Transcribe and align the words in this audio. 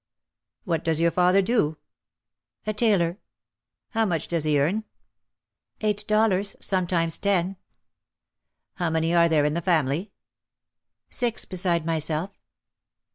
"What 0.63 0.83
does 0.83 0.99
your 0.99 1.11
father 1.11 1.43
do?" 1.43 1.77
"A 2.65 2.73
tailor."" 2.73 3.19
"How 3.91 4.03
much 4.03 4.27
does 4.27 4.45
he 4.45 4.59
earn?" 4.59 4.83
"Eight 5.81 6.07
dollars, 6.07 6.55
sometimes 6.59 7.19
ten." 7.19 7.55
"How 8.77 8.89
many 8.89 9.13
are 9.13 9.29
there 9.29 9.45
in 9.45 9.53
the 9.53 9.61
family?" 9.61 10.11
"Six 11.11 11.45
beside 11.45 11.85
myself." 11.85 12.31